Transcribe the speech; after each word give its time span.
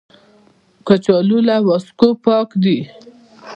کچالو 0.87 1.39
له 1.47 1.55
وازګو 1.67 2.09
پاک 2.25 2.49
دي 2.63 2.77